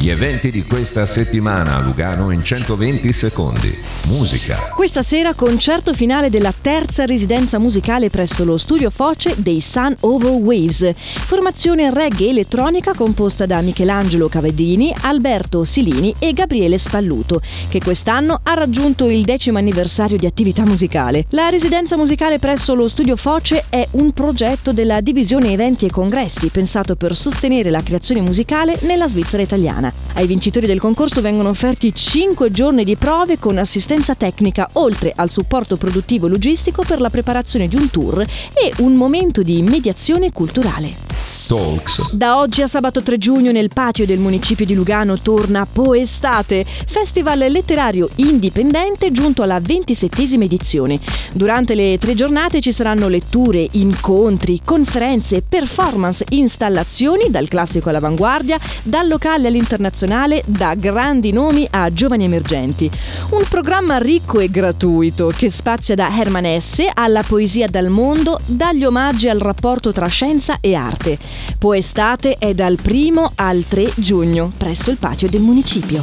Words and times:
Gli 0.00 0.08
eventi 0.08 0.50
di 0.50 0.64
questa 0.64 1.04
settimana 1.04 1.76
a 1.76 1.80
Lugano 1.80 2.30
in 2.30 2.42
120 2.42 3.12
secondi. 3.12 3.76
Musica. 4.06 4.72
Questa 4.74 5.02
sera 5.02 5.34
concerto 5.34 5.92
finale 5.92 6.30
della 6.30 6.54
terza 6.58 7.04
residenza 7.04 7.58
musicale 7.58 8.08
presso 8.08 8.46
lo 8.46 8.56
studio 8.56 8.88
Foce 8.88 9.34
dei 9.36 9.60
Sun 9.60 9.94
Over 10.00 10.30
Waves. 10.30 10.92
Formazione 10.94 11.92
reggae 11.92 12.30
elettronica 12.30 12.94
composta 12.94 13.44
da 13.44 13.60
Michelangelo 13.60 14.30
Cavedini, 14.30 14.90
Alberto 15.02 15.66
Silini 15.66 16.14
e 16.18 16.32
Gabriele 16.32 16.78
Spalluto, 16.78 17.42
che 17.68 17.82
quest'anno 17.82 18.40
ha 18.42 18.54
raggiunto 18.54 19.06
il 19.06 19.24
decimo 19.24 19.58
anniversario 19.58 20.16
di 20.16 20.24
attività 20.24 20.64
musicale. 20.64 21.26
La 21.28 21.50
residenza 21.50 21.98
musicale 21.98 22.38
presso 22.38 22.74
lo 22.74 22.88
studio 22.88 23.16
Foce 23.16 23.66
è 23.68 23.86
un 23.90 24.12
progetto 24.12 24.72
della 24.72 25.02
divisione 25.02 25.52
eventi 25.52 25.84
e 25.84 25.90
congressi 25.90 26.48
pensato 26.48 26.96
per 26.96 27.14
sostenere 27.14 27.68
la 27.68 27.82
creazione 27.82 28.22
musicale 28.22 28.78
nella 28.84 29.06
Svizzera 29.06 29.42
italiana. 29.42 29.89
Ai 30.14 30.26
vincitori 30.26 30.66
del 30.66 30.80
concorso 30.80 31.20
vengono 31.20 31.48
offerti 31.48 31.94
5 31.94 32.50
giorni 32.50 32.84
di 32.84 32.96
prove 32.96 33.38
con 33.38 33.58
assistenza 33.58 34.14
tecnica, 34.14 34.68
oltre 34.74 35.12
al 35.14 35.30
supporto 35.30 35.76
produttivo 35.76 36.26
e 36.26 36.30
logistico 36.30 36.82
per 36.86 37.00
la 37.00 37.10
preparazione 37.10 37.68
di 37.68 37.76
un 37.76 37.90
tour 37.90 38.20
e 38.20 38.72
un 38.78 38.94
momento 38.94 39.42
di 39.42 39.62
mediazione 39.62 40.32
culturale. 40.32 41.09
Talks. 41.50 42.12
Da 42.12 42.38
oggi 42.38 42.62
a 42.62 42.68
sabato 42.68 43.02
3 43.02 43.18
giugno 43.18 43.50
nel 43.50 43.70
patio 43.74 44.06
del 44.06 44.20
municipio 44.20 44.64
di 44.64 44.72
Lugano 44.72 45.18
torna 45.18 45.66
Poestate, 45.66 46.64
festival 46.64 47.40
letterario 47.40 48.08
indipendente 48.16 49.10
giunto 49.10 49.42
alla 49.42 49.58
27esima 49.58 50.44
edizione. 50.44 51.00
Durante 51.32 51.74
le 51.74 51.98
tre 51.98 52.14
giornate 52.14 52.60
ci 52.60 52.70
saranno 52.70 53.08
letture, 53.08 53.66
incontri, 53.72 54.60
conferenze, 54.64 55.42
performance, 55.42 56.24
installazioni 56.28 57.30
dal 57.30 57.48
classico 57.48 57.88
all'avanguardia, 57.88 58.56
dal 58.84 59.08
locale 59.08 59.48
all'internazionale, 59.48 60.44
da 60.46 60.76
grandi 60.76 61.32
nomi 61.32 61.66
a 61.68 61.92
giovani 61.92 62.26
emergenti. 62.26 62.88
Un 63.30 63.42
programma 63.48 63.98
ricco 63.98 64.38
e 64.38 64.48
gratuito 64.48 65.32
che 65.36 65.50
spazia 65.50 65.96
da 65.96 66.16
Herman 66.16 66.46
Hesse 66.46 66.88
alla 66.94 67.24
poesia 67.24 67.66
dal 67.66 67.88
mondo, 67.88 68.38
dagli 68.46 68.84
omaggi 68.84 69.28
al 69.28 69.40
rapporto 69.40 69.90
tra 69.90 70.06
scienza 70.06 70.58
e 70.60 70.76
arte. 70.76 71.39
Poestate 71.58 72.36
è 72.38 72.54
dal 72.54 72.78
1 72.82 73.32
al 73.36 73.64
3 73.66 73.92
giugno 73.96 74.52
presso 74.56 74.90
il 74.90 74.98
patio 74.98 75.28
del 75.28 75.40
municipio. 75.40 76.02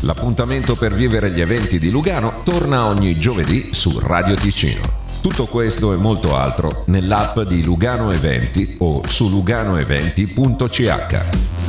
L'appuntamento 0.00 0.76
per 0.76 0.92
vivere 0.92 1.30
gli 1.30 1.40
eventi 1.40 1.78
di 1.78 1.90
Lugano 1.90 2.42
torna 2.44 2.86
ogni 2.86 3.18
giovedì 3.18 3.70
su 3.72 3.98
Radio 3.98 4.34
Ticino. 4.34 5.02
Tutto 5.22 5.46
questo 5.46 5.94
e 5.94 5.96
molto 5.96 6.36
altro 6.36 6.84
nell'app 6.88 7.40
di 7.40 7.62
Lugano 7.62 8.10
Eventi 8.10 8.76
o 8.80 9.00
su 9.06 9.30
luganoeventi.ch. 9.30 11.63